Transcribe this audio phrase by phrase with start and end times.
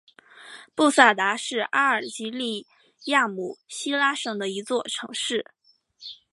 [0.73, 2.65] 布萨达是阿尔及利
[3.05, 5.51] 亚姆西拉省的一座城市。